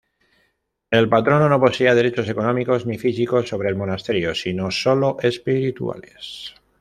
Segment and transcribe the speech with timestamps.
[0.89, 6.55] El patrono no poseía derechos económicos ni físicos sobre el monasterio sino sólo espirituales.